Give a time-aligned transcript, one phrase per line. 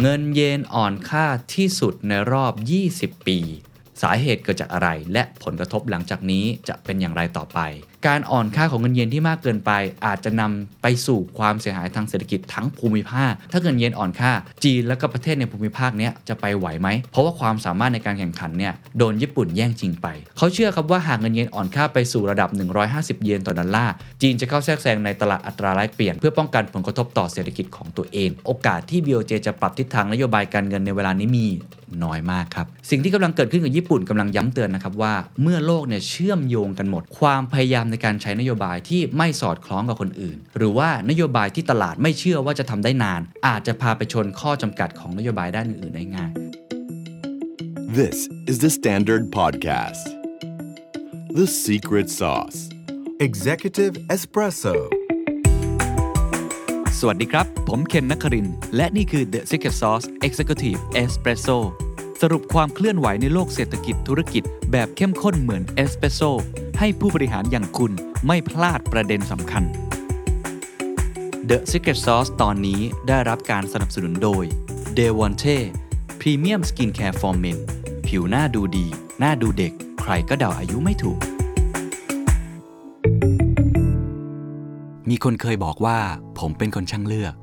[0.00, 2.52] เงินเยนอ่อนค่าที่สุดในรอบ
[2.90, 3.38] 20 ปี
[4.02, 7.58] สาเหตุเกิดจากอะไร และผลกระทบหลังจากนี้จะเป็นอย่างไรต่อไป
[8.06, 9.70] การอ่อนค่าของเงินเยนที่มากเกินไป
[10.06, 14.32] อาจจะนำไปสู่ความเสียหายทางเศรษฐกิจทั้งภูมิภาค ถ้าเงินเยนอ่อนค่า
[14.64, 20.06] จีนแล้วก็ประเทศในภูมิภาคเนี้ยจะไปไหวไหม เพราะว่าความสามารถในการแข่งขันเนี่ยโดนญี่ปุ่นแย่งจริงไป
[20.36, 22.50] เขาเชื่อครับว่าหากเงินเยนอ่อนค่าไปสู่ระดับ
[22.86, 31.48] 150 เยนต่อดอลลาร์ จีนจะเข้าแทรกแซงในตลาดอัตราแลกเปลี่ยนเพื่อป้องกันผลกระทบต่อเศรษฐกิจของตัวเอง โอกาสที่ BOJ จะปรับทิศทางนโยบายการเงินในเวลานี้มี
[32.04, 46.32] น้อยมากครับ สิ่งที่กำลังเกิดขึ้นกับญี่ปุ่นกำลังย้ำเตือนนะครับว่าเมื่อโลกเนี่ยเชื่อมโยงกันหมด ความพยายามในการใช้นโยบายที่ไม่สอดคล้องกับคนอื่น หรือว่านโยบายที่ตลาดไม่เชื่อว่าจะทำได้นาน อาจจะพาไปชนข้อจำกัดของนโยบายด้านอื่นๆได้ง่าย
[48.00, 48.18] This
[48.50, 50.04] is the Standard Podcast.
[51.38, 52.58] The secret sauce.
[53.28, 54.74] Executive Espresso.
[56.98, 61.58] สวัสดีครับ ผมเคนนักครินทร์และนี่คือ The Secret Sauce Executive Espresso
[62.22, 66.20] สรุปความเคลื่อนไหวในโลกเศรษฐกิจธุรกิจแบบเข้มข้นเหมือนเอสเปรสโซ
[66.78, 67.92] ให้ผู้บริหารอย่างคุณ
[68.26, 69.64] ไม่พลาดประเด็นสำคัญ
[71.48, 74.44] The Secret Sauce ตอนนี้ได้รับการสนับสนุนโดย
[74.98, 75.56] d e v o n t e
[76.20, 77.58] Premium Skincare for Men
[78.06, 78.86] ผิวหน้าดูดี
[79.20, 81.18] หน้าดูเด็ก ใครก็เดาอายุไม่ถูก
[85.08, 85.98] มีคนเคยบอกว่า
[86.38, 87.34] ผมเป็นคนช่างเลือก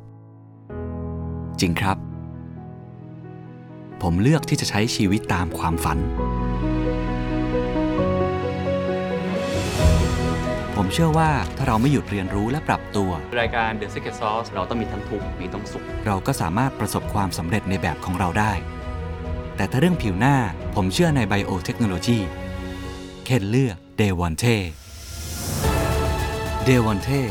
[1.59, 1.97] จริงครับ
[4.01, 5.97] ผมเลือกที่จะใช้ชีวิตตามความฝัน
[10.83, 18.53] ผมเชื่อว่าถ้าเราไม่หยุดเรียนรู้และปรับตัว รายการ The Secret Sauce เราต้องมีทั้งทุกข์มีทั้งสุข เราก็สามารถประสบความสำเร็จในแบบของเราได้
[19.55, 20.35] แต่ถ้าเรื่องผิวหน้า
[20.75, 22.19] ผมเชื่อในไบโอเทคโนโลยี
[23.25, 24.57] เคนเลือก d e v o n t e
[26.67, 27.21] d e v o n t e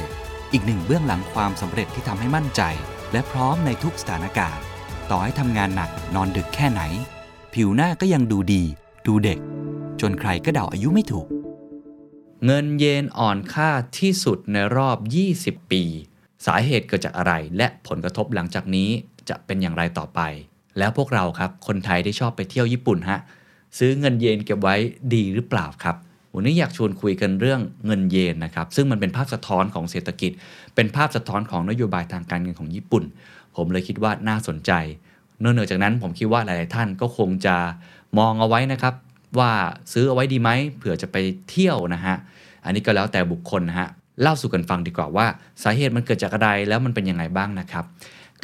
[0.52, 2.62] อีกหนึ่งเบื้องหลังความสำเร็จที่ทำให้มั่นใจ
[3.12, 4.62] และพร้อมในทุกสถานการณ์
[5.10, 6.82] ต่อให้ทำงานหนักนอนดึกแค่ไหน
[7.54, 8.62] ผิวหน้าก็ยังดูดี
[9.06, 9.38] ดูเด็ก
[10.00, 11.28] จนใครก็เดาอายุไม่ถูก
[12.46, 14.98] เงินเยนอ่อนค่าที่สุดในรอบ
[15.34, 15.82] 20 ปี
[16.46, 18.90] สาเหตุเกิดจากอะไร และผลกระทบหลังจากนี้
[19.28, 20.20] จะเป็นอย่างไรต่อไป
[20.78, 23.20] แล้วพวกเราครับ คนไทยที่ชอบไปเที่ยวญี่ปุ่นฮะ
[23.78, 24.76] ซื้อเงินเยนเก็บไว้
[25.14, 25.96] ดีหรือเปล่าครับ
[26.34, 30.32] วันนี้อยากชวนคุยกันเรื่องเงินเยนนะครับ ซึ่งมันเป็นภาพสะท้อนของเศรษฐกิจ
[30.74, 33.04] เป็นภาพสะท้อนของนโยบายทางการเงินของญี่ปุ่น
[33.56, 34.72] ผมเลยคิดว่าน่าสนใจ
[35.42, 37.56] นอกเนือจากนั้นผมคิดว่าหลาย ๆ ท่านก็คงจะ
[38.18, 38.94] มองเอาไว้นะครับ
[39.38, 39.52] ว่า
[39.92, 41.16] ซื้อเอาไว้ดีไหมเผื่อจะไป
[41.50, 42.16] เที่ยวนะฮะ
[42.64, 43.88] อันนี้ก็แล้วแต่บุคคลนะฮะ
[44.22, 45.26] เล่าสู่กันฟังดีกว่าว่า
[45.62, 47.84] สาเหตุมันเกิดจากอะไรแล้วมันเป็นยังไงบ้างนะครับ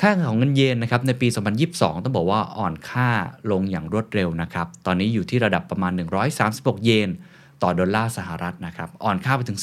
[0.01, 1.29] ค่าของเงินเยนนะครับในปี
[1.67, 3.09] 2022 ต้องบอกว่าอ่อนค่า
[3.51, 5.93] ลงอย่างรวดเร็วนะครับ ตอนนี้อยู่ที่ระดับประมาณ
[6.39, 7.09] 136 เยน
[7.63, 9.59] ต่อดอลลาร์สหรัฐนะครับ อ่อนค่าไปถึง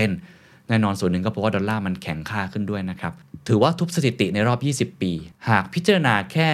[0.00, 3.12] 18%แน่นอนส่วนหนึ่งก็เพราะว่าดอลลาร์มันแข็งค่าขึ้นด้วยนะครับ
[3.48, 4.54] ถือว่าทุบสถิติในรอ
[4.86, 5.12] บ 20 ปี
[5.48, 6.50] หากพิจารณาแค่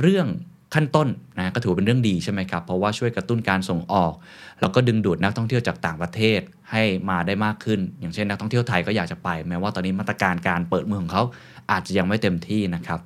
[0.00, 0.26] เรื่อง
[0.74, 4.12] ขั้นต้นนะก็ถือเป็นเรื่องดีใช่ไหมครับ เพราะว่าช่วยกระตุ้นการส่งออก
[4.60, 6.40] แล้วก็ดึงดูดนักท่องเที่ยวจากต่างประเทศ
[6.72, 11.24] ให้มาได้มากขึ้น อย่างเช่นนักท่องเที่ยวไทยก็อยากจะไป แม้ว่าตอนนี้มาตรการการเปิดเมืองของเขา
[11.70, 12.98] อาจจะยังไม่เต็มที่นะครับ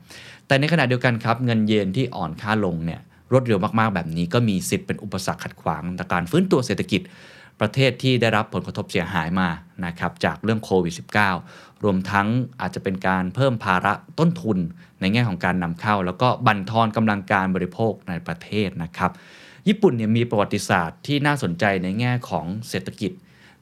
[0.46, 3.00] แต่ในขณะเดียวกันครับเงินเยนที่อ่อนค่าลงเนี่ย
[3.32, 7.00] รวดเร็วมากๆแบบนี้ก็มีสิทธิ์เป็นอุปสรรคขัดขวางต่อการฟื้นตัวเศรษฐกิจ
[7.60, 9.48] ประเทศที่ได้รับผลกระทบเสียหายมา
[9.86, 10.94] นะครับจากเรื่องโควิด
[11.38, 12.26] -19 รวมทั้ง
[12.60, 14.58] อาจจะเป็นการเพิ่มภาระต้นทุน
[15.00, 19.10] ในแง่ของการนำเข้า แล้วก็บั่นทอนกำลังการบริโภคในประเทศนะครับ
[19.68, 23.12] ญี่ปุ่นเนี่ยมีประวัติศาสตร์ที่น่าสนใจในแง่ของเศรษฐกิจ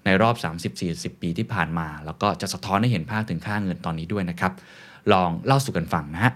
[0.04, 0.34] ในรอบ
[0.78, 4.52] 30-40 ปีที่ผ่านมา แล้วก็จะสะท้อนให้เห็นภาพถึงค่าเงินตอนนี้ด้วยนะครับ
[5.12, 6.32] ลองเล่าสู่กันฟังนะฮะ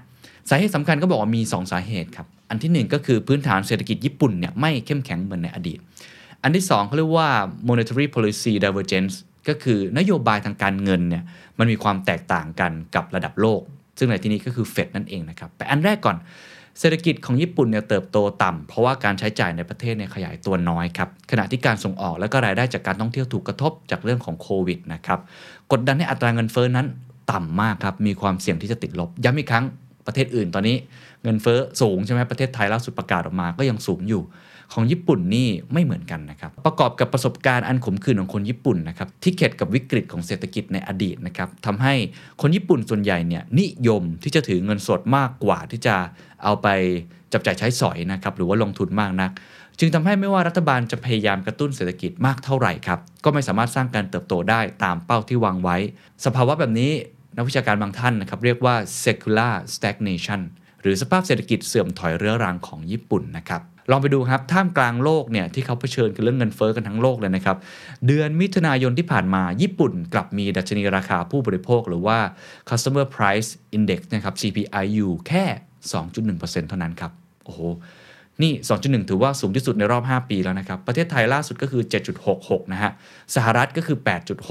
[0.48, 5.78] สาเหตุสำคัญก็บอกว่ามี 2 สาเหตุครับ อันที่ 1 ก็คือพื้นฐานเศรษฐกิจญี่ปุ่นเนี่ยไม่เข้มแข็งเหมือนในอดีต
[6.42, 7.28] อันที่ 2เขาเรียกว่า
[7.68, 9.14] monetary policy divergence
[9.48, 11.24] ก็คือนโยบายทางการเงินเนี่ย
[11.58, 13.60] มันมีความแตกต่างกันกับระดับโลก
[13.98, 16.16] ซึ่งในที่นี้ก็คือเฟดนั่นเองนะครับแต่อันแรกก่อน
[16.78, 25.20] เศรษฐกิจของญี่ปุ่นเนี่ยเติบโตต่ำเพราะว่าการใช้จ่ายในประเทศเนี่ยขยายตัวน้อยครับขณะที่การส่งออกและก็รายได้จากการท่องเที่ยวถูกกระทบจากเรื่องของโควิดนะครับ
[25.72, 26.86] กดดันให้อัตราเงินเฟ้อนั้น
[27.32, 29.64] ต่ำมากครับมีความเสี่ยงที่จะติดลบ ย้ำอีกครั้ง
[30.06, 30.76] ประเทศอื่นตอนนี้
[31.22, 34.22] เงินเฟ้อสูงใช่ไหมประเทศไทยล่าสุดประกาศออกมาก็ยังสูงอยู่
[34.72, 41.94] ของญี่ปุ่นนี่ไม่เหมือนกันนะครับ ประกอบกับประสบการณ์อันขมขื่นของคนญี่ปุ่นนะครับที่เข็ดกับวิกฤตของเศรษฐกิจในอดีตนะครับทำให้
[42.40, 45.96] คนญี่ปุ่นส่วนใหญ่เนี่ยนิยมที่จะถือเงินสดมากกว่าที่จะ
[46.44, 46.68] เอาไป
[47.32, 49.30] จับจ่ายใช้สอยนะครับหรือว่าลงทุนมากนัก
[49.78, 55.76] จึงทำให้ไม่ว่ารัฐบาลจะพยายามกระตุ้นเศรษฐกิจมากเท่าไหร่ครับก็ไม่สามารถสร้างการเติบโตได้ตามเป้าที่วางไว้
[56.24, 56.92] สภาวะแบบนี้
[57.36, 58.74] นักวิชาการบางท่านนะครับเรียกว่า
[59.04, 60.40] secular stagnation
[60.82, 67.56] หรือสภาพเศรษฐกิจเสื่อมถอยเรื้อรังของญี่ปุ่นนะครับ ลองไปดูครับท่ามกลางโลกเนี่ยที่เขาเผชิญกับเรื่องเงินเฟอ้อกันทั้งโลกเลยนะครับ
[68.06, 72.18] เดือนมิถุนายนที่ผ่านมา ญี่ปุ่นกลับมีดัชนีราคาผู้บริโภคหรือว่า
[72.70, 75.44] customer price index นะครับ CPI อยู่แค่
[75.92, 77.12] 2.1%เท่านั้นครับ
[77.44, 77.60] โอ้โห
[78.42, 81.82] นี่ 2.1 ถือว่าสูงที่สุดในรอบ 5 ปีแล้วนะครับ ประเทศไทยล่าสุดก็คือ
[82.28, 82.90] 7.66 นะฮะ
[83.34, 83.98] สหรัฐก็คือ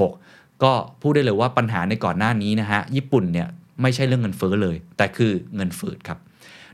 [0.03, 3.47] 8.6 ก็พูดได้เลยว่าปัญหาในก่อนหน้านี้นะฮะ ญี่ปุ่นเนี่ย
[3.81, 6.19] ไม่ใช่เรื่องเงินเฟ้อเลย แต่คือเงินฝืดครับ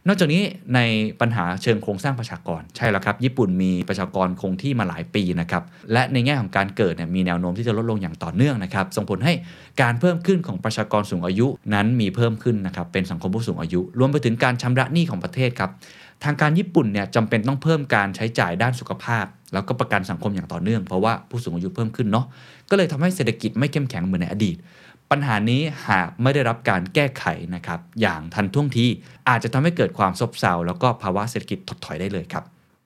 [0.07, 0.41] นอกจากนี้
[0.75, 0.79] ใน
[1.21, 5.63] ปัญหาเชิงโครงสร้างประชากร ใช่แล้วครับ ญี่ปุ่นมีประชากรคงที่มาหลายปีนะครับ
[5.93, 9.33] และในแง่ของการเกิดเนี่ยมีแนวโน้มที่จะลดลงอย่างต่อเนื่องนะครับส่งผลให้
[9.81, 15.71] การเพิ่มขึ้นของประชากรสูงอายุนั้นมีเพิ่มขึ้นนะครับเป็นสังคมผู้สูงอายุ รวมไปถึงการชำระหนี้ของประเทศครับ
[16.23, 22.25] ทางการญี่ปุ่นเนี่ยจำเป็นต้องเพิ่มการใช้จ่ายด้านสุขภาพ แล้วก็ประกันสังคมอย่างต่อเนื่องเพราะว่าผู้สูงอายุเพิ่มขึ้นเนาะ
[22.69, 24.55] ก็เลยทำให้เศรษฐกิจไม่เข้มแข็งเหมือนในอดีต
[25.13, 27.25] ปัญหานี้หากไม่ได้รับการแก้ไข
[27.55, 28.85] นะครับอย่างทันท่วงที
[29.29, 32.43] อาจจะทำให้เกิดความซบเซาแล้วก็ภาวะเศรษฐกิจถดถอยได้เลยครับ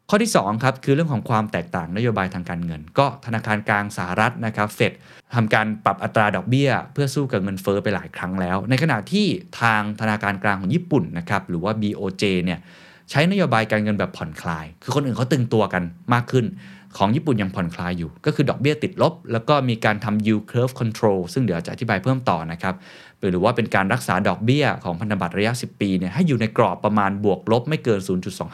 [0.09, 4.94] ข้อที่2ครับคือเรื่องของความแตกต่างนโยบายทางการเงิน ก็ธนาคารกลางสหรัฐนะครับเฟด
[5.35, 9.25] ทำการปรับอัตราดอกเบี้ย เพื่อสู้กับเงินเฟ้อไปหลายครั้งแล้ว ในขณะที่
[9.62, 12.59] ทางธนาคารกลางของญี่ปุ่นนะครับหรือว่า BOJ เนี่ย
[13.09, 15.83] ใช้นโยบายการเงินแบบผ่อนคลาย คือคนอื่นเขาตึงตัวกัน
[16.13, 16.45] มากขึ้น
[16.97, 22.75] ของญี่ปุ่นยังผ่อนคลายอยู่ ก็คือดอกเบี้ยติดลบ แล้วก็มีการทำ yield curve control ซึ่งเดี๋ยวจะอธิบายเพิ่มต่อนะครับ
[23.31, 27.99] หรือว่าเป็นการรักษาดอกเบี้ยของพันธบัตรระยะ 10 ปีเนี่ยให้อยู่ในกรอบประมาณบวกลบไม่เกิน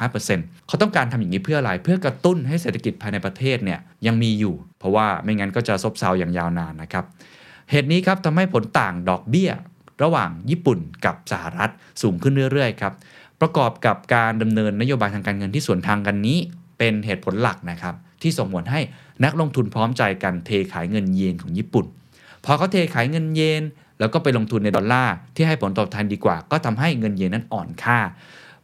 [0.07, 7.05] 0.25%เขาต้องการทำอย่างนี้เพื่ออะไร เพื่อกระตุ้นให้เศรษฐกิจภายในประเทศเนี่ยยังมีอยู่ เพราะว่าไม่งั้นก็จะซบเซาอย่างยาวนานนะครับ
[7.71, 9.49] เหตุนี้ครับทำให้ผลต่างดอกเบี้ย
[10.03, 11.69] ระหว่างญี่ปุ่นกับสหรัฐ
[12.01, 12.93] สูงขึ้นเรื่อยๆครับ
[13.41, 16.37] ประกอบกับการดำเนินนโยบายทางการเงินที่สวนทางกันนี้
[16.77, 18.81] เป็นเหตุผลหลักนะครับ ที่ส่งผลให้
[19.23, 21.85] นักลงทุนพร้อมใจกันเทขายเงินเยนของญี่ปุ่น
[22.45, 23.63] พอเขาเทขายเงินเยน
[23.99, 27.99] แล้วก็ไปลงทุนในดอลลาร์ที่ให้ผลตอบแทนดีกว่า ก็ทำให้เงินเยนนั้นอ่อนค่า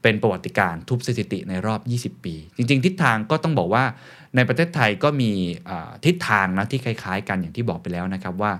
[0.01, 1.75] เป็นประวัติการทุบสถิติในรอ
[2.09, 3.83] บ 20 ปี จริง ๆ ทิศทางก็ต้องบอกว่า
[4.35, 5.31] ในประเทศไทยก็มี
[6.05, 8.51] ทิศทางนะที่คล้าย ๆ กันอย่างที่บอกไปแล้วนะครับว่า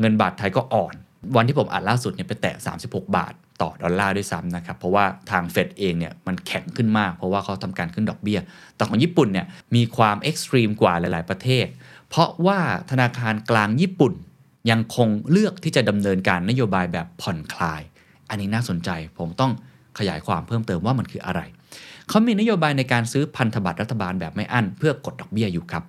[0.00, 0.94] เงินบาทไทยก็อ่อน
[1.36, 2.54] วันที่ผมอ่านล่าสุดเนี่ยไปแตะ
[2.84, 8.40] 36 บาท ต่อดอลลาร์ด้วยซ้ำนะครับเพราะว่าทางเฟดเองเนี่ยมันแข็งขึ้นมาก เพราะว่าเขาทำการขึ้นดอกเบี้ย
[8.76, 11.66] แต่ของญี่ปุ่นเนี่ยมีความ extreme กว่าหลาย ๆ ประเทศ
[12.08, 12.58] เพราะว่า
[12.90, 14.12] ธนาคารกลางญี่ปุ่น
[14.70, 17.80] ยังคงเลือกที่จะดำเนินการนโยบายแบบผ่อนคลาย
[18.28, 19.52] อันนี้น่าสนใจผมต้อง
[19.98, 21.40] ขยายความเพิ่มเติมว่ามันคืออะไร
[22.08, 25.84] เขามีนโยบายในการซื้อพันธบัตรรัฐบาลแบบไม่อั้น เพื่อกดดอกเบี้ยอยู่ครับ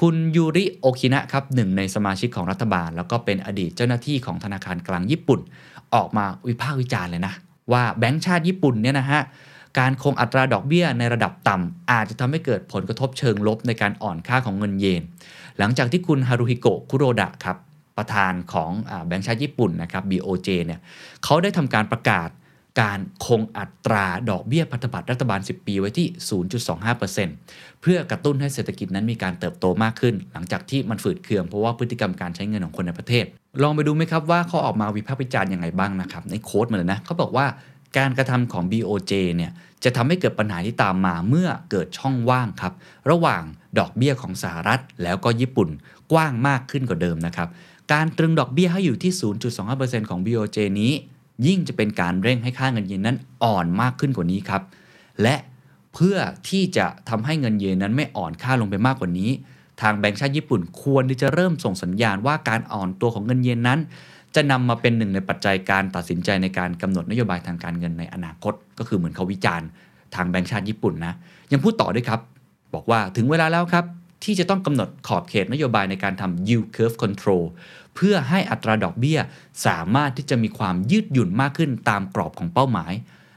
[0.00, 5.40] คุณยูริโอคินะครับหนึ่งในสมาชิกของรัฐบาล แล้วก็เป็นอดีตเจ้าหน้าที่ของธนาคารกลางญี่ปุ่น
[5.94, 7.34] ออกมาวิพากษ์วิจารณ์เลยนะ
[7.72, 9.20] ว่าแบงก์ชาติญี่ปุ่นเนี่ยนะฮะ
[9.78, 15.02] การคงอัตราดอกเบี้ยในระดับต่ำอาจจะทำให้เกิดผลกระทบเชิงลบในการอ่อนค่าของเงินเยน
[15.58, 17.56] หลังจากที่คุณฮารุฮิโกะคุโรดะครับ
[17.96, 18.70] ประธานของ
[19.06, 20.80] แบงก์ชาติญี่ปุ่นนะครับ BOJ เนี่ย
[21.24, 22.28] เขาได้ทำการประกาศ
[22.80, 26.06] การคงอัตราดอกเบี้ยพันธบัตรรัฐบาล 10 ปีไว้ที่
[26.94, 33.24] 0.25%เพื่อกระตุ้นให้เศรษฐกิจนั้นมีการเติบโตมากขึ้น หลังจากที่มันฝืดเคืองเพราะว่าพฤติกรรมการใช้เงินของคนในประเทศ
[33.62, 37.46] ลองไปดูไหมครับว่าเขาออกมาวิพากษ์วิจารณ์ยังไงบ้างนะครับ ในโค้ดมาเลยนะเขาบอกว่า
[37.98, 39.52] การกระทำของ BOJ เนี่ย
[39.84, 42.72] จะทำให้เกิดปัญหาที่ตามมาเมื่อเกิดช่องว่างครับ
[43.10, 43.42] ระหว่าง
[43.78, 45.68] ดอกเบี้ยของสหรัฐแล้วก็ญี่ปุ่น
[46.12, 47.48] กว้างมากขึ้นกว่าเดิมนะครับ
[47.92, 49.12] การตรึงดอกเบี้ยให้อยู่ที่
[49.60, 50.92] 0.25%ของ BOJ นี้
[51.46, 54.62] ยิ่งจะเป็นการเร่งให้ค่าเงินเยนนั้นอ่อนมากขึ้นกว่านี้ครับ
[55.22, 55.36] และ
[55.94, 56.16] เพื่อ
[56.48, 59.30] ที่จะทำให้เงินเยนนั้นไม่อ่อนค่าลงไปมากกว่านี้
[59.82, 63.80] ทางแบงก์ชาติญี่ปุ่นควรที่จะเริ่มส่งสัญญาณว่าการอ่อนตัวของเงินเยนนั้น
[64.34, 69.68] จะนำมาเป็นหนึ่งในปัจจัยการตัดสินใจในการกำหนดนโยบายทางการเงินในอนาคต ก็คือเหมือนเขาวิจารณ์
[70.14, 71.14] ทางแบงก์ชาติญี่ปุ่นนะ
[71.52, 72.20] ยังพูดต่อด้วยครับ
[72.74, 73.84] บอกว่าถึงเวลาแล้วครับ
[74.24, 77.44] ที่จะต้องกำหนดขอบเขตนโยบายในการทำ yield curve control
[77.94, 79.18] เพื่อให้อัตราดอกเบี้ย
[79.66, 82.92] สามารถที่จะมีความยืดหยุ่นมากขึ้นตามกรอบของเป้าหมาย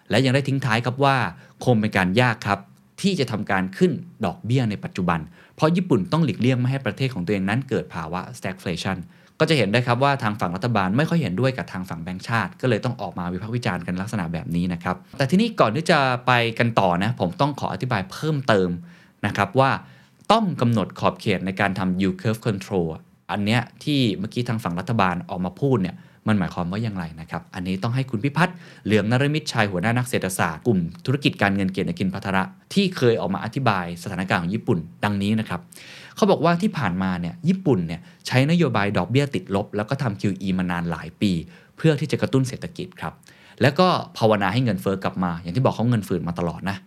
[0.10, 1.18] และยังได้ทิ้งท้ายครับว่า
[1.66, 2.60] คงเป็นการยากครับ
[3.02, 3.92] ที่จะทำการขึ้น
[4.26, 5.20] ดอกเบี้ยในปัจจุบัน
[5.56, 8.98] เพราะญี่ปุ่นต้องหลีกเลี่ยงไม่ให้ประเทศของตัวเองนั้นเกิดภาวะ stagflation
[9.40, 18.70] ก็จะเห็นได้ครับว่าทางฝั่งรัฐบาลไม่ค่อยเห็นด้วยกับทางฝั่งแบงก์ชาติ ก็เลยต้องออกมาวิพากษ์วิจารณ์กันลักษณะแบบนี้นะครับ แต่ที่นี้ก่อนที่จะไปกันต่อนะผมต้องขออธิบายเพิ่มเติม
[19.26, 19.72] นะครับว่า
[20.32, 22.88] ต้องกำหนดขอบเขตในการทำ yield curve control
[23.32, 25.96] อันเนี้ยที่เมื่อกี้ทางฝั่งรัฐบาลออกมาพูดเนี่ย
[26.28, 28.56] มันหมายความว่าอย่างไรนะครับ อันนี้ต้องให้คุณพิพัฒน์
[28.86, 32.44] เหลืองนรมิตรชัยหัวหน้านักเศรษฐศาสตร์กลุ่มธุรกิจการเงินเกียรติกินพัทระ
[32.74, 35.62] ที่เคยออกมาอธิบายสถานการณ์ของญี่ปุ่นดังนี้นะครับ
[36.16, 41.32] เขาบอกว่าที่ผ่านมาเนี่ยญี่ปุ่นเนี่ยใช้นโยบายดอกเบี้ยติดลบ แล้วก็ทำ QE มานานหลายปี
[41.78, 43.14] เพื่อที่จะกระตุ้นเศรษฐกิจครับ
[43.62, 46.78] แล้วก็ภาวนาให้เงินเฟอ้อกลับมา อย่างที่บอกเขาเงินฝืนมาตลอดนะ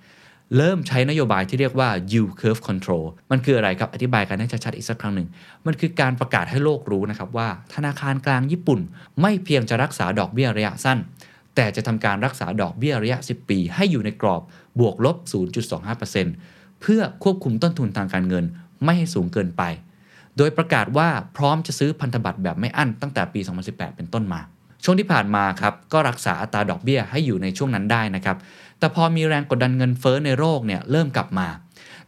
[0.57, 5.29] เริ่มใช้นโยบายที่เรียกว่า yield curve control มันคืออะไรครับ อธิบายกันให้ชัดๆอีกสักครั้งหนึ่ง
[5.67, 8.81] มันคือการประกาศให้โลกรู้นะครับว่า ธนาคารกลางญี่ปุ่น
[9.21, 10.99] ไม่เพียงจะรักษาดอกเบี้ยระยะสั้น
[11.55, 14.43] แต่จะทำการรักษาดอกเบี้ยระยะ 10 ปี ให้อยู่ในกรอบ
[14.81, 15.17] บวกลบ
[15.99, 18.45] 0.25%เพื่อควบคุมต้นทุนทางการเงิน
[18.85, 19.63] ไม่ให้สูงเกินไป
[20.37, 24.41] โดยประกาศว่าพร้อมจะซื้อพันธบัตรแบบไม่อั้นตั้งแต่ปี 2018 เป็นต้นมา
[24.85, 28.37] ช่วงที่ผ่านมาครับก็รักษาอัตราดอกเบี้ยให้อยู่ในช่วงนั้นได้นะครับ
[28.81, 31.47] แต่พอมีแรงกดดันเงินเฟ้อในโลกเนี่ยเริ่มกลับมา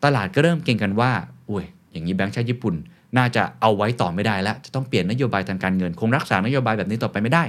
[0.04, 1.12] ตลาดก็เริ่มเก่งกันว่า
[1.48, 2.74] อุ้ยอย่างนี้แบงก์ชาติญี่ปุ่น
[3.16, 7.44] น่าจะเอาไว้ต่อไม่ได้แล้ว จะต้องเปลี่ยนนโยบายทางการเงิน คงรักษานโยบายแบบนี้ต่อไปไม่ได้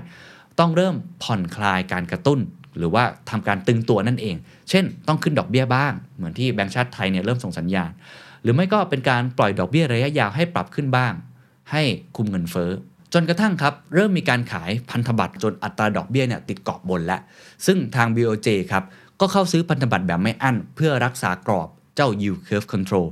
[0.60, 2.40] ต้องเริ่มผ่อนคลายการกระตุ้น
[2.78, 4.36] หรือว่าทำการตึงตัวนั่นเอง
[4.70, 7.92] เช่น ต้องขึ้นดอกเบี้ยบ้าง เหมือนที่แบงก์ชาติไทยเนี่ยเริ่มส่งสัญญาณ
[8.44, 11.14] หรือไม่ก็เป็นการปล่อยดอกเบี้ยระยะยาวให้ปรับขึ้นบ้าง
[11.72, 11.84] ให้
[12.16, 12.72] คุมเงินเฟ้อ
[13.14, 17.22] จนกระทั่งครับ เริ่มมีการขายพันธบัตรจนอัตราดอกเบี้ยเนี่ยติดเกาะบนแล้ว
[17.66, 18.84] ซึ่งทาง BOJ ครับ
[19.26, 23.08] ก็เข้าซื้อพันธบัตรแบบไม่อั้น เพื่อรักษากรอบเจ้า yield curve control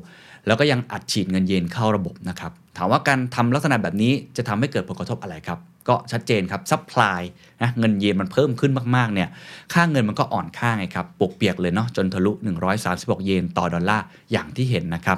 [0.47, 7.21] แล้วก็ยังอัดฉีดเงินเยนเข้าระบบนะครับ ถามว่าการทำลักษณะแบบนี้จะทำให้เกิดผลกระทบอะไรครับ ก็ชัดเจนครับซัพพลาย
[7.61, 9.29] นะเงินเยนมันเพิ่มขึ้นมากๆเนี่ย
[9.73, 12.31] ค่าเงินมันก็อ่อนค่าไงครับปกเปียกเลยเนาะจนทะลุ
[12.79, 15.17] 136 เยนต่อดอลลาร์อย่างที่เห็นนะครับ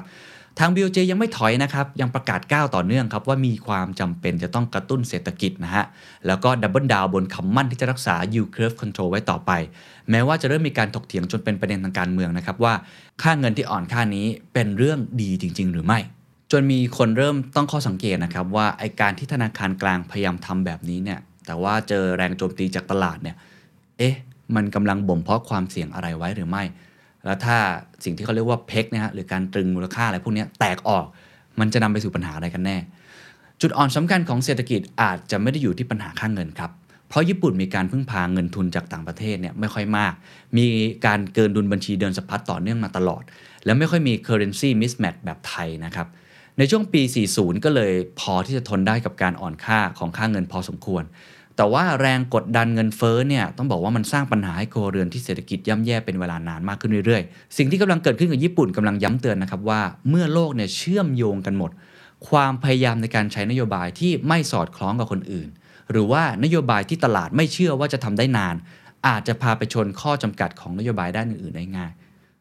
[0.59, 5.85] ทาง BOJ ยังไม่ถอยนะครับ ยังประกาศก้าวต่อเนื่องครับ ว่ามีความจำเป็นจะต้องกระตุ้นเศรษฐกิจนะฮะ
[6.27, 9.51] แล้วก็ double down บนคำมั่นที่จะรักษา yield curve control ไว้ต่อไป
[10.09, 12.73] แม้ว่าจะเริ่มมีการถกเถียงจนเป็นประเด็นทางการเมืองนะครับ ว่า
[13.21, 15.99] ค่าเงินที่อ่อนค่านี้เป็นเรื่องดีจริง ๆ หรือไม่
[16.51, 23.35] จนมีคนเริ่มตั้งข้อสังเกตนะครับว่าไอ้การที่ธนาคารกลางพยายามทำแบบนี้เนี่ยแต่ว่าเจอแรงโจมตีจากตลาดเนี่ย
[23.97, 24.15] เอ๊ะ
[24.55, 26.63] มันกำลังบ่มเพาะความเสี่ยงอะไรไว้หรือไม่
[27.25, 27.57] แล้วถ้า
[28.03, 31.05] สิ่งที่เขาเรียกว่าเพกนะฮะหรือการตรึงมูลค่าอะไรพวกนี้แตกออก
[31.59, 32.77] มันจะนำไปสู่ปัญหาอะไรกันแน่
[33.61, 36.71] จุดอ่อนสำคัญของเศรษฐกิจอาจจะไม่ได้อยู่ที่ปัญหาค่างเงินครับ
[37.09, 40.13] เพราะญี่ปุ่นมีการพึ่งพาเงินทุนจากต่างประเทศเนี่ยไม่ค่อยมาก
[40.57, 40.65] มี
[41.05, 43.23] การเกินดุลบัญชีเดินสะพัดต่อเนื่องมาตลอด
[43.65, 46.07] แล้วไม่ค่อยมี currency mismatch แบบไทยนะครับ
[46.57, 47.01] ในช่วงปี
[47.33, 51.03] 40 ก็เลยพอที่จะทนได้กับการอ่อนค่าของค่าเงินพอสมควร
[51.57, 61.71] แต่ว่าแรงกดดันเงินเฟ้อเนี่ยต้องบอกว่ามันสร้างปัญหาให้ครัวเรือนที่เศรษฐกิจย่ำแย่เป็นเวลานานมากขึ้นเรื่อยๆ สิ่งที่กำลังเกิดขึ้นกับญี่ปุ่นกำลังย้ำเตือนนะครับว่าเมื่อโลกเนี่ยเชื่อมโยงกันหมด
[62.27, 65.47] ความพยายามในการใช้นโยบายที่ไม่สอดคล้องกับคนอื่น
[65.91, 68.55] หรือว่านโยบายที่ตลาดไม่เชื่อว่าจะทำได้นาน
[69.07, 71.91] อาจจะพาไปชนข้อจำกัดของนโยบายด้านอื่นๆได้ง่าย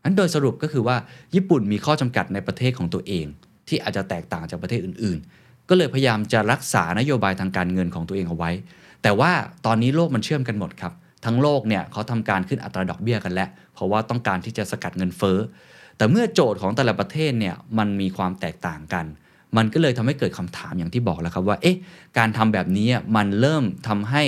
[0.02, 0.97] อันโดยสรุปก็คือว่า
[1.35, 3.26] ญี่ปุ่นมีข้อจำกัดในประเทศของตัวเอง
[3.69, 8.50] ที่อาจจะแตกต่างจากประเทศอื่น ๆ ก็เลยพยายามจะรักษานโยบายทางการเงินของตัวเองเอาไว้
[9.02, 9.32] แต่ว่า
[9.66, 10.92] ตอนนี้โลกมันเชื่อมกันหมดครับ
[11.25, 15.38] ทั้งโลกเนี่ยเขาทำการขึ้นอัตราดอกเบี้ยกันแล้ว เพราะว่าต้องการที่จะสกัดเงินเฟ้อ
[15.97, 19.06] แต่เมื่อโจทย์ของแต่ละประเทศเนี่ยมันมีความแตกต่างกัน
[19.56, 21.76] มันก็เลยทำให้เกิดคำถามอย่างที่บอกแล้วครับว่า เอ๊ะ
[22.18, 24.23] การทำแบบนี้มันเริ่มทำให้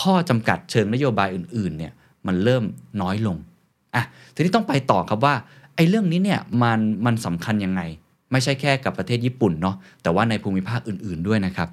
[0.00, 1.92] ข้อจำกัดเชิงนโยบายอื่นๆเนี่ย
[2.26, 2.64] มันเริ่ม
[3.02, 3.36] น้อยลง
[3.94, 5.34] อะ ทีนี้ต้องไปต่อครับว่า
[5.76, 7.80] ไอ้เรื่องนี้เนี่ยมันมันสำคัญยังไง
[8.32, 11.68] ไม่ใช่แค่กับประเทศญี่ปุ่นเนาะแต่ว่าในภูมิภาคอื่น ๆด้วยนะครับ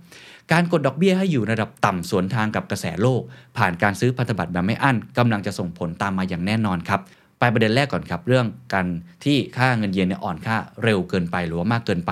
[0.51, 3.21] การกดดอกเบี้ยให้อยู่ระดับต่ำสวนทางกับกระแสโลก
[3.57, 6.99] ผ่านการซื้อพันธบัตรแบบไม่อั้นกำลังจะส่งผลตามมาอย่างแน่นอนครับ
[7.39, 8.85] ไปประเด็นแรกก่อนครับ เรื่องการ
[9.23, 12.11] ที่ค่าเงินเยนเนี่ยอ่อนค่าเร็วเกินไปหรือว่ามากเกินไป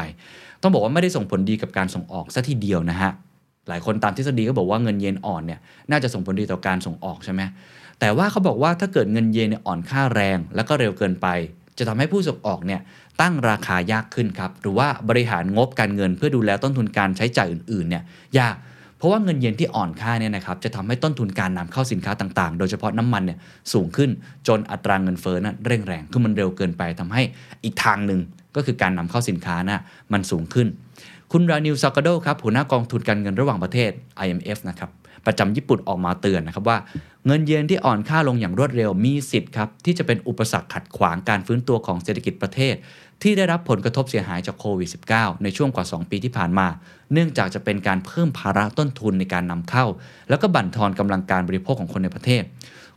[0.62, 3.12] ต้องบอกว่าไม่ได้ส่งผลดีกับการส่งออกซะทีเดียวนะฮะ
[3.70, 5.60] หลายคนตามทฤษฎีก็บอกว่าเงินเยนอ่อนเนี่ย
[5.92, 7.42] น่าจะส่งผลดีต่อการส่งออกใช่ไหม
[8.00, 11.28] แต่ว่าเขาบอกว่าถ้าเกิดเงินเยนเนี่ยอ่อนค่าแรง แล้วก็เร็วเกินไป
[11.78, 12.82] จะทำให้ผู้ส่งออกเนี่ย
[13.22, 18.04] ตั้งราคายากขึ้นครับ หรือว่าบริหารงบการเงินเพื่อดูแลต้นทุนการใช้จ่ายอื่นๆเนี่ย
[18.40, 18.56] ยาก
[18.98, 23.38] เพราะว่าเงินเยนที่อ่อนค่าเนี่ยนะครับจะทำให้ต้นทุนการนำเข้าสินค้าต่างๆ โดยเฉพาะน้ำมันเนี่ย
[23.74, 24.10] สูงขึ้น
[24.48, 27.22] จนอัตราเงินเฟ้อนั้นเร่งแรง คือมันเร็วเกินไปทำให้
[27.64, 28.20] อีกทางหนึ่ง
[28.56, 29.82] ก็คือการนำเข้าสินค้านะ
[30.14, 30.68] มันสูงขึ้น
[31.32, 33.92] คุณรานิวซากาโดครับหัวหน้ากองทุนการเงินระหว่างประเทศ
[34.26, 34.90] IMF นะครับ
[35.26, 36.78] ประจำญี่ปุ่นออกมาเตือนนะครับว่า
[37.26, 42.76] เงินเยนที่อ่อนค่าลงอย่างรวดเร็วมีสิทธิ์ครับที่จะเป็นอุปสรรคขัดขวางการฟื้นตัวของเศรษฐกิจประเทศ
[43.22, 46.68] ที่ได้รับผลกระทบเสียหายจากโควิด -19 ในช่วงกว่า 2 ปีที่ผ่านมา
[47.14, 49.86] เนื่องจากจะเป็นการเพิ่มภาระต้นทุนในการนำเข้า
[50.30, 52.44] แล้วก็บั่นทอนกำลังการบริโภคของคนในประเทศ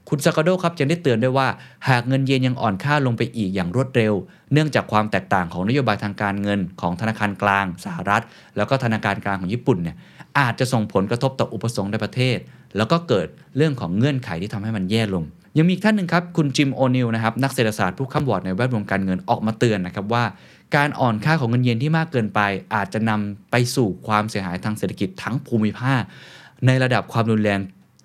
[0.09, 1.49] คุณซากาโดครับยังได้เตือนด้วยว่า
[1.89, 4.15] หากเงินเยนยังอ่อนค่าลงไปอีกอย่างรวดเร็ว
[4.53, 8.23] เนื่องจากความแตกต่างของนโยบายทางการเงินของธนาคารกลางสหรัฐ
[8.57, 9.97] แล้วก็ธนาคารกลางของญี่ปุ่นเนี่ย
[10.39, 12.39] อาจจะส่งผลกระทบต่ออุปสงค์ในประเทศ
[12.77, 15.25] แล้วก็เกิดเรื่องของเงื่อนไขที่ทำให้มันแย่ลง
[15.59, 20.25] ยังมีท่านหนึ่งครับคุณจิมโอนิลนะครับนักเศรษฐศาสตร์ผู้คร่ำหวอดในแวดวงการเงินออกมาเตือนนะครับว่า
[20.77, 22.41] การอ่อนค่าของเงินเยนที่มากเกินไป
[22.75, 26.03] อาจจะนำไปสู่ความเสียหายทางเศรษฐกิจทั้งภูมิภาค
[26.67, 27.61] ในระดับความรุนแรง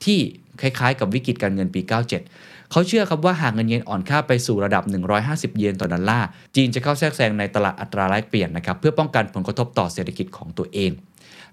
[0.05, 0.19] ที่
[0.61, 4.83] คล้ายๆ กับวิกฤตการเงินปี 97 เขาเชื่อครับว่าหากเงินเยนอ่อนค่าไปสู่ระดับ
[5.21, 10.91] 150 เยนต่อดอลลาร์ จีนจะเข้าแทรกแซงในตลาดอัตราแลกเปลี่ยนนะครับเพื่อป้องกันผลกระทบต่อเศรษฐกิจของตัวเอง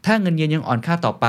[0.07, 1.27] ถ้าเงินเยนยังอ่อนค่าต่อไป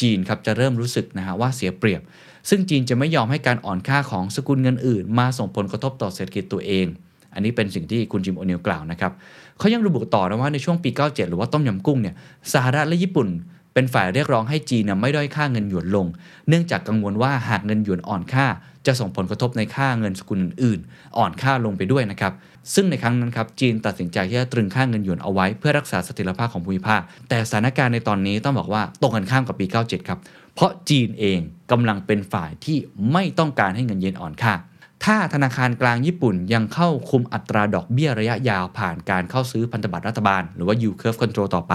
[0.00, 2.00] จีนครับจะเริ่มรู้สึกนะฮะว่าเสียเปรียบ
[2.48, 6.86] ซึ่งจีนจะไม่ยอมให้การอ่อนค่าของสกุลเงินอื่น มาส่งผลกระทบต่อเศรษฐกิจตัวเอง
[7.34, 9.12] อันนี้เป็นสิ่งที่คุณจิมโอเนลกล่าวนะครับ
[9.58, 12.14] เขายังระบุต่อนะว่าในช่วงปี 97 หรือว่าต้มยำกุ้งเนี่ย
[12.52, 13.28] สหรัฐและญี่ปุ่น
[13.74, 16.06] เป็นฝ่ายเรียกร้องให้จีนไม่ด้อยค่าเงินหยวนลง
[16.48, 18.46] เนื่องจากกังวลว่าหากเงินหยวนอ่อนค่า
[18.86, 20.80] จะส่งผลกระทบในค่าเงินสกุลอื่น
[21.18, 22.32] อ่อนค่าลงไปด้วยนะครับ
[22.74, 30.18] ซึ่งในครั้งนั้นครับจีนตัดสินใจที่จะตรึงค่าเงินหยวนเอาไว้เพื่อรักษาเสถียรภาพของภูมิภาค แต่สถานการณ์ในตอนนี้ต้องบอกว่าตรงกันข้ามกับปี 97 ครับ
[30.54, 31.38] เพราะจีนเอง
[31.70, 32.78] กำลังเป็นฝ่ายที่
[33.12, 34.54] ไม่ต้องการให้เงินเยนอ่อนค่า
[35.04, 41.74] ถ้าธนาคารกลางญี่ปุ่นยังเข้าคุมอัตราดอกเบี้ยระยะยาวผ่านการเข้าซื้อพันธบัตรรัฐบาล หรือว่า yield curve control ต่อไป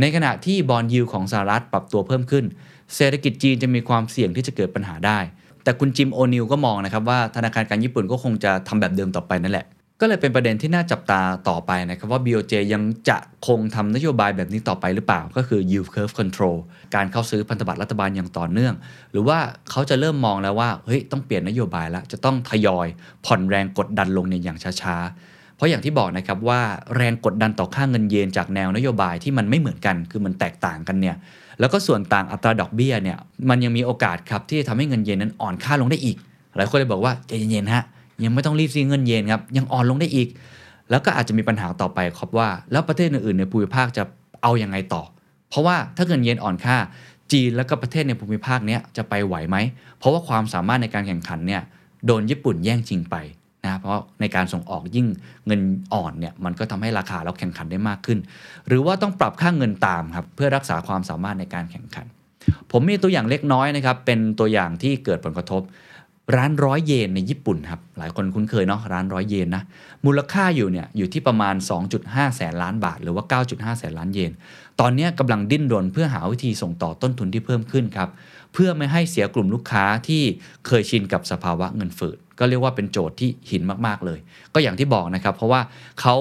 [0.00, 2.44] ในขณะที่บอลยิวของสหรัฐปรับตัวเพิ่มขึ้น
[2.96, 5.18] เศรษฐกิจจีนจะมีความเสี่ยงที่จะเกิดปัญหาได้
[5.62, 9.66] แต่คุณจิมโอนิลก็มองนะครับว่าธนาคารกลางญี่ปุ่นก็คงจะทำแบบเดิมต่อไปนั่นแหละ
[10.00, 16.56] ก็เลยเป็นประเด็นที่น่าจับตาต่อไปนะครับว่า BOJ ยังจะคงทำนโยบายแบบนี้ต่อไปหรือเปล่า ก็คือ yield curve control
[16.94, 18.74] การเข้าซื้อพันธบัตรรัฐบาลอย่างต่อเนื่อง
[19.12, 19.38] หรือว่า
[19.70, 22.86] เขาจะเริ่มมองแล้วว่าเฮ้ยต้องเปลี่ยนนโยบายแล้วจะต้องทยอย
[23.26, 26.60] ผ่อนแรงกดดันลงเนี่ยอย่างช้าๆ เพราะอย่างที่บอกนะครับว่า
[26.96, 31.16] แรงกดดันต่อค่าเงินเยนจากแนวนโยบายที่มันไม่เหมือนกัน คือมันแตกต่างกันเนี่ย
[31.60, 36.16] แล้วก็ส่วนต่างอัตราดอกเบี้ยเนี่ยมันยังมีโอกาสครับที่จะทำให้เงินเยนนั้นอ่อนค่าลงได้อีก
[36.56, 37.84] หลายคนเลยบอกว่าใจเย็นๆฮะ
[38.24, 40.28] ยังไม่ต้องรีบซื้อเงินเยนครับยังอ่อนลงได้อีก
[40.90, 44.02] แล้วก็อาจจะมีปัญหาต่อไปครับว่า แล้วประเทศอื่นๆในภูมิภาคจะ
[44.42, 45.02] เอาอยัางไงต่อ
[45.48, 46.76] เพราะว่าถ้าเงินเยนอ่อนค่า
[47.32, 49.56] จีนแล้วก็ประเทศในภูมิภาคเนี้ยจะไปไหวไหม
[49.98, 51.62] เพราะว่าความสามารถในการแข่งขันเนี่ย
[52.06, 53.16] โดนญี่ปุ่นแย่งชิงไป
[53.64, 55.06] นะเพราะในการส่งออกยิ่ง
[55.46, 55.60] เงิน
[55.92, 58.18] อ่อนเนี่ยมันก็ทำให้ราคาเราแข่งขันได้มากขึ้น
[58.68, 62.06] หรือว่าต้องปรับค่าเงินตามครับเพื่อรักษาความสามารถในการแข่งขัน
[62.72, 65.62] ผมมีตัวอย่างเล็กน้อยนะครับเป็นตัวอย่างที่เกิดผลกระทบ
[66.36, 69.62] ร้านร้อยเยนในญี่ปุ่นครับ หลายคนคุ้นเคยเนาะร้านร้อยเยนนะ
[70.06, 71.54] มูลค่าอยู่เนี่ยอยู่ที่ประมาณ
[71.94, 74.32] 2.5 แสนล้านบาท หรือว่า 9.5 แสนล้านเยน
[74.80, 78.08] ตอนนี้กำลังดิ้นรนเพื่อหาวิธีส่งต่อต้นทุนที่เพิ่มขึ้นครับ
[78.52, 80.22] เพื่อไม่ให้เสียกลุ่มลูกค้าที่
[80.66, 84.18] เคยชินกับสภาวะเงินฝืดก็เรียกว่าเป็นโจทย์ที่หินมากๆเลย
[84.54, 85.60] ก็อย่างที่บอกนะครับ เพราะว่า
[86.00, 86.16] เขา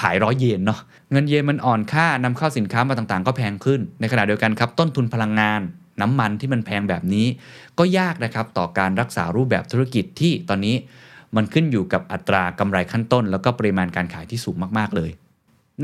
[0.00, 0.80] ขายร้อยเยนเนาะ
[1.12, 5.60] เงินเยนมันอ่อนค่านำเข้าสินค้ามาต่างๆ ก็แพงขึ้นในขณะเดียวกันครับต้นทุนพลังงาน
[6.00, 7.26] น้ำมันที่มันแพงแบบนี้
[7.78, 10.76] ก็ยากนะครับต่อการรักษารูปแบบธุรกิจที่ตอนนี้
[11.36, 15.10] มันขึ้นอยู่กับอัตรากำไรขั้นต้น แล้วก็ปริมาณการขายที่สูงมากๆเลย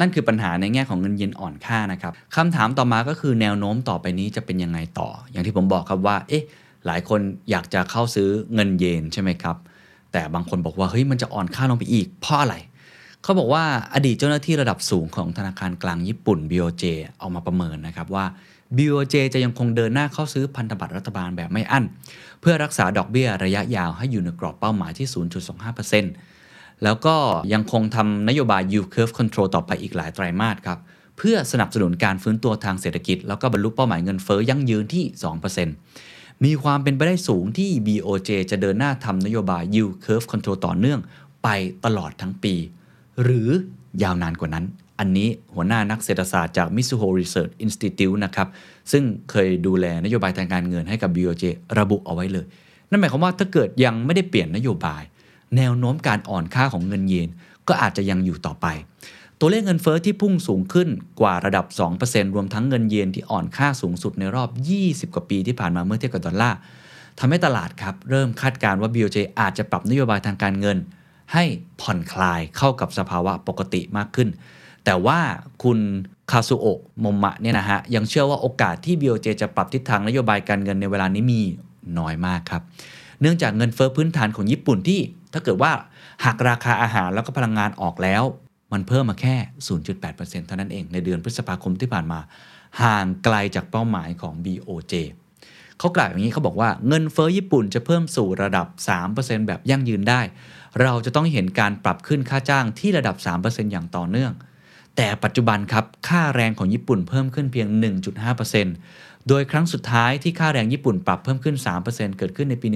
[0.00, 6.44] นั่นคือปัญหาในแง่ของเงินเยนอ่อนค่านะครับคำถามต่อมาก็คือแนวโน้มต่อไปนี้จะเป็นยังไงต่อ อย่างที่ผมบอกครับว่า เอ๊ะ
[6.86, 9.56] หลายคนอยากจะเข้าซื้อเงินเยนใช่ไหมครับ
[10.12, 12.56] แต่บางคนบอกว่าเฮ้ยมันจะอ่อนค่าลงไปอีกเพราะอะไร
[13.22, 16.84] เขาบอกว่าอดีตเจ้าหน้าที่ระดับสูงของธนาคารกลางญี่ปุ่น BOJ
[17.18, 18.24] เอามาประเมินนะครับว่า
[18.76, 21.84] BOJ จะยังคงเดินหน้าเข้าซื้อพันธบัตรรัฐบาลแบบไม่อั้น
[22.40, 25.08] เพื่อรักษาดอกเบี้ยระยะยาวให้อยู่ในกรอบเป้าหมายที่
[26.14, 27.16] 0.25%แล้วก็
[27.52, 30.78] ยังคงทำนโยบาย yield curve control ต่อไปอีกหลายไตรมาสครับ
[31.18, 35.04] เพื่อสนับสนุนการฟื้นตัวทางเศรษฐกิจ แล้วก็บรรลุเป้าหมายเงินเฟ้อยั่งยืนที่
[35.74, 41.00] 2%มีความเป็นไปได้สูงที่ BOJ จะเดินหน้าทำนโยบาย yield curve control ต่อเนื่อง
[41.42, 41.48] ไป
[41.84, 42.54] ตลอดทั้งปี
[43.22, 43.48] หรือ
[44.02, 44.64] ยาวนานกว่านั้น
[44.98, 48.48] อันนี้หัวหน้านักเศรษฐศาสตร์จาก Mizuho Research Institute นะครับ
[48.92, 51.44] ซึ่งเคยดูแลนโยบายทางการเงินให้กับ BOJ
[51.78, 52.46] ระบุเอาไว้เลย
[52.90, 55.02] นั่นหมายความว่าถ้าเกิดยังไม่ได้เปลี่ยนนโยบาย
[55.56, 57.28] แนวโน้มการอ่อนค่าของเงินเยน
[57.68, 58.66] ก็อาจจะยังอยู่ต่อไป
[59.40, 60.88] ตัวเลขเงินเฟอ้อที่พุ่งสูงขึ้น
[61.20, 61.66] กว่าระดับ
[62.00, 64.48] 2%รวมทั้งเงินเยนที่อ่อนค่าสูงสุดในรอบ
[65.06, 66.58] 20 กว่าปีที่ผ่านมาเมื่อเทียบกับดอลลาร์
[67.18, 70.78] ทำให้ตลาดครับเริ่มคาดการณ์ว่า BOJ อาจจะปรับนโยบายทางการเงิน
[71.32, 71.44] ให้
[71.80, 74.28] ผ่อนคลายเข้ากับสภาวะปกติมากขึ้น
[74.84, 75.18] แต่ว่า
[75.62, 75.78] คุณ
[76.30, 81.40] คาซุโอะมมะเนี่ยนะฮะยังเชื่อว่าโอกาสที่ BOJ จะปรับทิศทางนโยบายการเงินในเวลานี้มี
[81.98, 82.62] น้อยมากครับ
[83.20, 85.00] เนื่องจากเงินเฟ้อพื้นฐานของญี่ปุ่นที่
[85.32, 85.72] ถ้าเกิดว่า
[86.24, 88.22] หักราคาอาหารแล้วก็พลังงานออกแล้ว
[88.72, 89.36] มันเพิ่มมาแค่
[89.92, 92.20] 0.8%เท่านั้นเองในเดือนพฤษภาคมที่ผ่านมา
[92.82, 94.94] ห่างไกลจากเป้าหมายของ BOJ
[95.78, 98.66] เขากล่าวอย่างนี้เขาบอกว่าเงินเฟ้อญี่ปุ่นจะเพิ่มสู่ระดับ
[99.08, 100.20] 3%แบบยั่งยืนได้
[100.82, 104.32] เราจะต้องเห็นการปรับขึ้นค่าจ้างที่ระดับ 3%อย่างต่อเนื่อง
[104.96, 107.68] แต่ปัจจุบันครับค่าแรงของญี่ปุ่นเพิ่มขึ้นเพียง
[108.48, 112.68] 1.5%โดยครั้งสุดท้ายที่ค่าแรงญี่ปุ่นปรับเพิ่มขึ้น 3%เกิดขึ้นในปี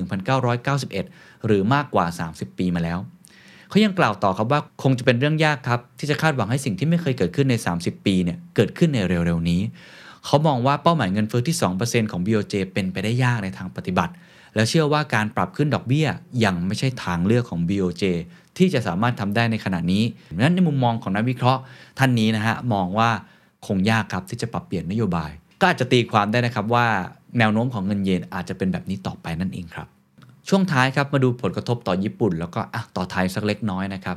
[0.68, 2.98] 1991 หรือมากกว่า 30 ปีมาแล้ว
[3.68, 9.60] เขายังกล่าวต่อครับว่าคงจะเป็นเรื่องยากครับ ที่จะคาดหวังให้สิ่งที่ไม่เคยเกิดขึ้นใน 30 ปีเนี่ยเกิดขึ้นในเร็วๆนี้
[10.24, 14.12] เขามองว่าเป้าหมายเงินเฟ้อที่ 2%ของ BOJ เป็นไปได้ยากในทางปฏิบัติ
[14.58, 16.06] และเชื่อว่าการปรับขึ้นดอกเบี้ย
[16.44, 18.04] ยังไม่ใช่ทางเลือกของ BOJ
[18.58, 20.02] ที่จะสามารถทำได้ในขณะนี้
[20.34, 21.60] ดังนั้นในมุมมองของนักวิเคราะห์
[21.98, 23.10] ท่านนี้นะฮะมองว่า
[23.66, 26.86] คงยากครับที่จะปรับเปลี่ยนนโยบาย ก็อาจจะตีความได้นะครับว่า
[27.38, 29.86] แนวโน้มของเงินเยนอาจจะเป็นแบบนี้ต่อไปนั่นเองครับ
[30.48, 34.16] ช่วงท้ายครับมาดูผลกระทบต่อญี่ปุ่น แล้วก็อะต่อไทยสักเล็กน้อยนะครับ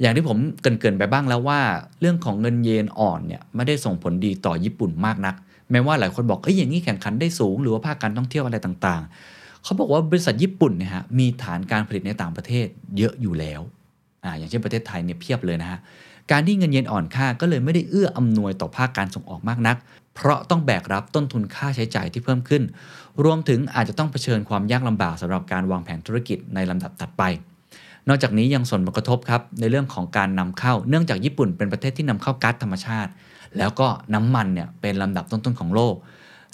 [0.00, 1.60] อย่างที่ผมเกรินๆไปบ้างแล้วว่า
[2.00, 5.34] เรื่องของเงินเยนอ่อนเนี่ยไม่ได้ส่งผลดีต่อญี่ปุ่นมากนัก
[5.70, 9.12] แม้ว่าหลายคนบอกเอ้ยอย่างนี้แข่งขันได้สูง หรือว่าภาคการท่องเที่ยวอะไรต่างๆ
[9.64, 13.60] เขาบอกว่าบริษัทญี่ปุ่นเนี่ยฮะมีฐานการผลิตในต่างประเทศเยอะอยู่แล้ว
[14.24, 15.78] อ่าอย่างเช่นประเทศไทยเนี่ยเพียบเลยนะฮะ
[16.30, 19.76] การที่เงินเยนอ่อนค่าก็เลยไม่ได้เอื้ออำนวยต่อภาคการส่งออกมากนัก
[20.14, 22.62] เพราะต้องแบกรับต้นทุนค่าใช้จ่ายที่เพิ่มขึ้น
[23.24, 27.22] รวมถึงอาจจะต้องเผชิญความยากลำบากสำหรับการวางแผนธุรกิจในลำดับถัดไป
[28.08, 33.10] นอกจากนี้ยังส่งผลกระทบครับในเรื่องของการนำเข้า เนื่องจากญี่ปุ่นเป็นประเทศที่นำเข้าก๊าซธรรมชาติ
[33.58, 35.94] แล้วก็น้ำมันเนี่ยเป็นลำดับต้นๆของโลก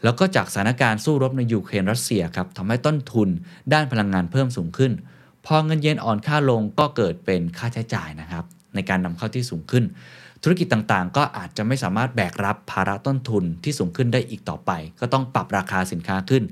[0.05, 3.29] แล้วก็จากสถานการณ์สู้รบในยูเครนรัสเซียครับทำให้ต้นทุน
[3.73, 4.93] ด้านพลังงานเพิ่มสูงขึ้น
[5.47, 9.85] พอเงินเยนอ่อนค่าลงก็เกิดเป็นค่าใช้จ่ายนะครับ ในการนำเข้าที่สูงขึ้น
[10.43, 16.43] ธุรกิจต่างๆ ก็อาจจะไม่สามารถแบกรับภาระต้นทุนที่สูงขึ้นได้อีกต่อไป ก็ต้องปรับราคาสินค้าขึ้น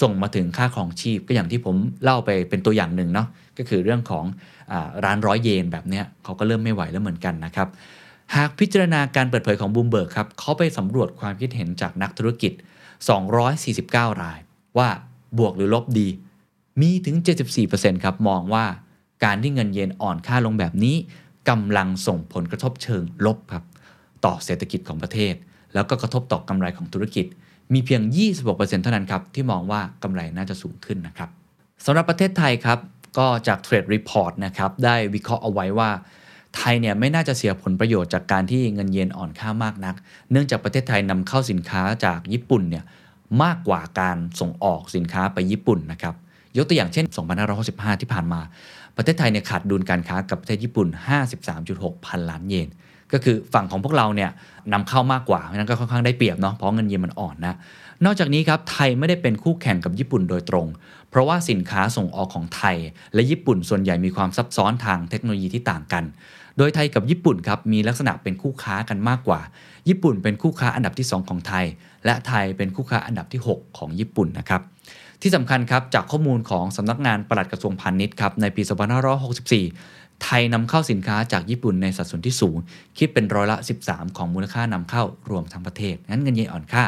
[0.00, 4.24] ส่งมาถึงค่าของชีพก็อย่างที่ผมเล่าไปเป็นตัวอย่างหนึ่งเนาะก็คือเรื่องของ
[4.70, 7.68] อร้านร้อยเยนแบบเนี้ยเขาก็เริ่มไม่ไหวแล้วเหมือนกันนะครับ
[8.34, 12.52] หากพิจารณาการเปิดเผยของบูมเบิร์กครับเขาไปสำรวจความคิดเห็นจากนักธุรกิจ
[13.02, 14.38] 249 ราย
[14.78, 14.88] ว่า
[15.38, 16.08] บวกหรือลบดี
[16.80, 17.16] มีถึง
[17.60, 18.64] 74%ครับมองว่า
[19.24, 20.96] การที่เงินเยนอ่อนค่าลงแบบนี้
[21.48, 23.64] กำลังส่งผลกระทบเชิงลบครับ
[24.24, 25.34] ต่อเศรษฐกิจของประเทศ
[25.74, 27.26] แล้วก็กระทบต่อกำไรของธุรกิจ
[27.72, 28.02] มีเพียง
[28.42, 31.28] 26%เท่านั้นครับ ที่มองว่ากำไรน่าจะสูงขึ้นนะครับ
[31.84, 32.78] สำหรับประเทศไทยครับ
[33.18, 35.90] ก็จากเทรดรีพอร์ตนะครับ ได้วิเคราะห์เอาไว้ว่า
[36.56, 39.94] ไทยเนี่ยไม่น่าจะเสียผลประโยชน์จากการที่เงินเยนอ่อนค่ามากนัก
[40.30, 42.84] เนื่องจากประเทศไทยนำเข้าสินค้าจากญี่ปุ่นเนี่ย
[43.42, 46.14] มากกว่าการส่งออกสินค้าไปญี่ปุ่นนะครับ
[46.56, 47.04] ยกตัวอย่างเช่น
[47.54, 48.40] 2565 ที่ผ่านมา
[48.96, 50.88] ประเทศไทยเนี่ยขาดดุลการค้ากับประเทศญี่ปุ่น
[51.46, 52.68] 53.6 พันล้านเยน
[53.12, 54.30] ก็คือฝั่งของพวกเราเนี่ย
[54.72, 57.54] นำเข้ามากกว่า เพราะนั้นก็ค่อนข้างได้เปรียบเนาะ เพราะเงินเยนมันอ่อนนะ
[58.04, 60.66] นอกจากนี้ครับ ไทยไม่ได้เป็นคู่แข่งกับญี่ปุ่นโดยตรง
[61.10, 62.76] เพราะว่าสินค้าส่งออกของไทย
[63.14, 66.04] และญี่ปุ่นส่วนใหญ่มีความซับซ้อนทางเทคโนโลยีที่ต่างกัน
[66.58, 69.40] โดยไทยกับญี่ปุ่นครับมีลักษณะเป็นคู่ค้ากันมากกว่า
[69.88, 71.64] ญี่ปุ่นเป็นคู่ค้าอันดับที่ 2 ของไทย
[72.04, 74.60] และไทยเป็นคู่ค้าอันดับที่ 6 ของญี่ปุ่นนะครับ
[75.22, 78.62] ที่สำคัญครับจากข้อมูลของสำนักงานปลัดกระทรวงพาณิชย์ครับในปี
[79.42, 82.56] 2564 ไทยนำเข้าสินค้าจากญี่ปุ่นในสัดส่วนที่สูง
[82.98, 86.84] คิดเป็นร้อยละ 13 ของมูลค่านำเข้ารวมทั้งประเทศ งั้นเงินเยนอ่อนค่า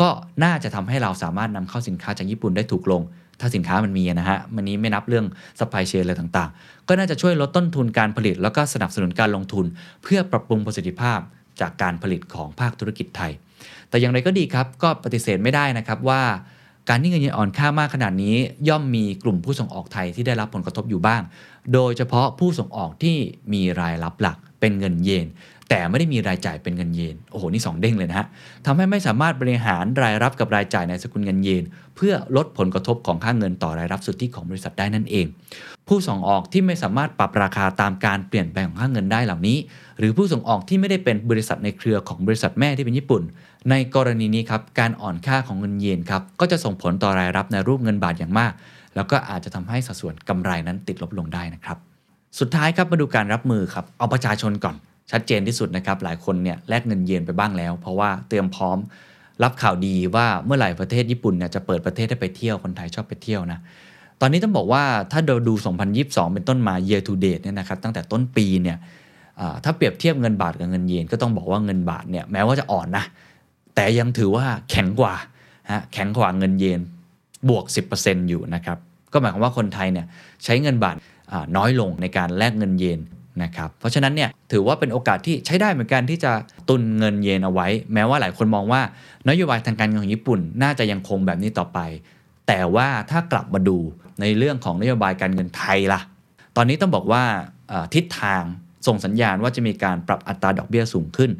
[0.00, 0.08] ก็
[0.44, 3.02] น่าจะทำให้เราสามารถนำเข้าสินค้าจากญี่ปุ่นได้ถูกลง
[3.42, 5.26] ถ้าสินค้ามันมีนะฮะมันนี้ไม่นับเรื่อง
[5.60, 9.64] สปายเชนอะไรต่างๆ ก็น่าจะช่วยลดต้นทุนการผลิต แล้วก็สนับสนุนการลงทุน
[10.02, 11.18] เพื่อปรับปรุงประสิทธิภาพ
[11.60, 13.32] จากการผลิตของภาคธุรกิจไทย
[13.88, 16.22] แต่อย่างไรก็ดีครับก็ปฏิเสธไม่ได้นะครับว่า
[16.88, 18.36] การที่เงินเยนอ่อนค่ามากขนาดนี้
[18.68, 21.22] ย่อมมีกลุ่มผู้ส่งออกไทยที่ได้รับผลกระทบอยู่บ้าง
[21.72, 23.16] โดยเฉพาะผู้ส่งออกที่
[23.52, 25.26] มีรายรับหลัก เป็นเงินเยน
[25.68, 28.26] แต่ไม่ได้มีรายจ่ายเป็นเงินเยน โอ้โห นี่สองเด้งเลยนะฮะ
[28.66, 31.64] ทำให้ไม่สามารถบริหารรายรับกับรายจ่ายในสกุลเงินเยน
[31.96, 35.26] เพื่อลดผลกระทบของค่าเงินต่อรายรับสุทธิของบริษัทได้นั่นเอง
[35.88, 39.58] ผู้ส่งออกที่ไม่สามารถปรับราคาตามการเปลี่ยนแปลงของค่าเงินได้เหล่านี้
[39.98, 43.22] หรือผู้ส่งออกที่ไม่ได้เป็นบริษัทในเครือของบริษัทแม่ที่เป็นญี่ปุ่น
[43.70, 48.52] ในกรณีนี้ครับการอ่อนค่าของเงินเยนครับก็จะส่งผลต่อรายรับในรูปเงินบาทอย่างมาก
[48.94, 51.78] แล้วก็อาจจะทำให้สัดส่วนกำไรนั้นติดลบลงได้นะครับ
[52.40, 54.76] สุดท้ายครับมาดูการรับมือครับเอาประชาชนก่อน
[55.10, 58.78] ชัดเจนที่สุดนะครับ หลายคนเนี่ยแลกเงินเยนไปบ้างแล้ว เพราะว่าเตรียมพร้อม
[59.42, 63.58] รับข่าวดีว่าเมื่อไหร่ประเทศญี่ปุ่นเนี่ยจะเปิดประเทศให้ไปเที่ยวคนไทยชอบไปเที่ยวนะ
[64.20, 65.54] ตอนนี้ต้องบอกว่าถ้าเราดู
[65.94, 68.78] 2022 เป็นต้นมา year to date เนี่ยนะครับตั้งแต่ต้นปีเนี่ย
[69.64, 73.04] ถ้าเปรียบเทียบเงินบาทกับเงินเยนก็ต้องบอกว่าเงินบาทเนี่ยแม้ว่าจะอ่อนนะ
[73.74, 75.14] แต่ยังถือว่าแข็งกว่า
[75.70, 76.80] ฮะแข็งกว่าเงินเยน
[77.48, 77.64] บวก
[77.96, 78.78] 10%อยู่นะครับ
[79.12, 80.06] ก็หมายความว่าคนไทยเนี่ย
[80.44, 80.96] ใช้เงินบาท
[81.56, 83.00] น้อยลงในการแลกเงินเยน
[83.42, 86.32] นะครับเพราะฉะนั้นเนี่ยถือว่าเป็นโอกาสที่ใช้ได้เหมือนกันที่จะ
[86.68, 88.80] ตุนเงินเยนเอาไว้ แม้ว่าหลายคนมองว่า
[89.28, 91.78] นโยบายทางการเงินของญี่ปุ่น น่าจะยังคงแบบนี้ต่อไป
[92.48, 93.78] แต่ว่าถ้ากลับมาดู
[94.20, 96.00] ในเรื่องของนโยบายการเงินไทยล่ะ
[96.56, 97.22] ตอนนี้ต้องบอกว่า
[97.94, 98.42] ทิศทาง
[98.86, 101.30] ส่งสัญญาณว่าจะมีการปรับอัตราดอกเบี้ยสูงขึ้น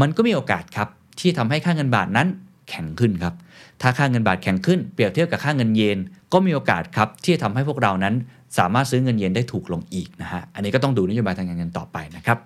[0.00, 0.88] มันก็มีโอกาสครับ
[1.20, 2.28] ที่ทำให้ค่าเงินบาทนั้น
[2.68, 3.34] แข็งขึ้นครับ
[3.80, 5.98] ถ้าค่าเงินบาทแข็งขึ้นเปรียบเทียบกับค่าเงินเยน
[6.32, 8.14] ก็มีโอกาสครับที่จะทำให้พวกเรานั้น
[8.58, 12.38] สามารถซื้อเงินเยนได้ถูกลงอีกนะฮะ อันนี้ก็ต้องดูนโยบายทางการเงินต่อไปนะครับ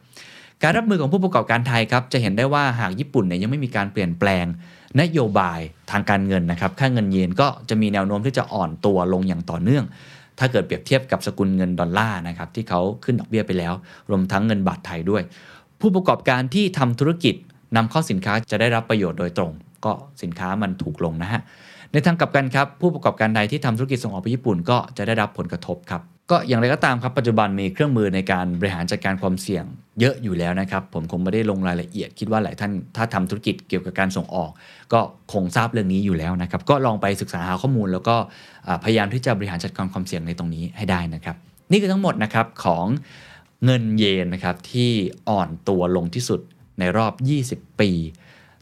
[0.63, 4.45] การรับมือของผู้ประกอบการไทยครับ จะเห็นได้ว่าหากญี่ปุ่นเนี่ยยังไม่มีการเปลี่ยนแปลง
[5.01, 9.85] นโยบายทางการเงินนะครับ ค่าเงินเยนก็จะมีแนวโน้มที่จะอ่อนตัวลงอย่างต่อเนื่อง
[10.39, 13.73] ถ้าเกิดเปรียบเทียบกับสกุลเงินดอลลาร์นะครับที่เขาขึ้นดอกเบี้ยไปแล้ว
[14.11, 15.23] รวมทั้งเงินบาทไทยด้วย
[15.81, 17.35] ผู้ประกอบการที่ทำธุรกิจ
[17.77, 19.53] นำเข้าสินค้าจะได้รับประโยชน์โดยตรง
[19.85, 21.41] ก็สินค้ามันถูกลงนะฮะ
[21.95, 29.65] ในทางกลับกันครับผู้ประกอบการใดที่ทำธุรกิจส่งออกไปญี่ปุ่นก็จะได้รับผลกระทบครับก็อย่างไรก็ตามครับปัจจุบันมีเครื่องมือในการบริหารจัดการความเสี่ยง
[30.01, 34.51] เยอะอยู่แล้วนะครับ ผมคงไม่ได้ลงรายละเอียด คิดว่าหลายท่านถ้าทำธุรกิจเกี่ยวกับการส่งออก
[34.93, 35.01] ก็
[35.33, 38.17] คงทราบเรื่องนี้อยู่แล้วนะครับ ก็ลองไปศึกษาหาข้อมูล แล้วก็
[38.85, 41.37] พยายามที่จะบริหารจัดการความเสี่ยงในตรงนี้ให้ได้นะครับ
[41.71, 42.85] นี่คือทั้งหมดนะครับของ
[43.65, 44.91] เงินเยนนะครับที่
[45.29, 46.41] อ่อนตัวลงที่สุด
[46.79, 47.13] ในรอบ
[47.49, 47.91] 20 ปี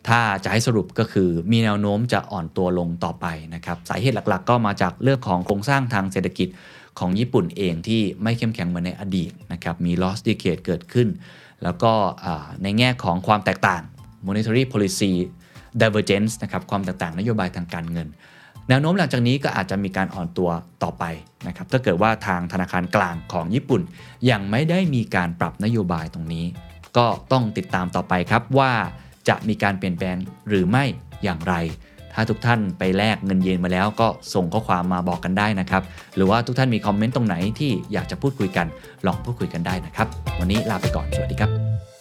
[0.08, 6.48] ถ้าจะให้สรุปก็คือมีแนวโน้มจะอ่อนตัวลงต่อไปนะครับสาเหตุหลักๆ ก็มาจากเรื่องของโครงสร้างทางเศรษฐกิจ
[6.98, 11.08] ของญี่ปุ่นเองที่ไม่เข้มแข็งเหมือนในอดีตนะครับมี loss decade เกิดขึ้น
[11.62, 11.92] แล้วก็
[12.62, 13.82] ในแง่ของความแตกต่าง
[14.26, 15.12] monetary policy
[15.80, 18.08] divergence นะครับความแตกต่างนโยบายทางการเงิน
[18.68, 20.50] แนวโน้มหลังจากนี้ก็อาจจะมีการอ่อนตัว
[20.82, 21.04] ต่อไป
[21.46, 23.82] นะครับถ้าเกิดว่าทางธนาคารกลางของญี่ปุ่น
[24.30, 26.46] ยังไม่ได้มีการปรับนโยบายตรงนี้
[26.96, 28.72] ก็ต้องติดตามต่อไปครับว่า
[29.28, 30.16] จะมีการเปลี่ยนแปลง
[30.48, 30.84] หรือไม่
[31.24, 31.54] อย่างไร
[32.14, 35.82] ถ้าทุกท่านไปแลกเงินเยนมาแล้วก็ส่งข้อความมาบอกกันได้นะครับ
[36.16, 38.66] หรือว่าทุกท่านมีคอมเมนต์ตรงไหนที่อยากจะพูดคุยกัน
[39.06, 40.08] ลองพูดคุยกันได้นะครับ
[40.38, 41.91] วันนี้ลาไปก่อน สวัสดีครับ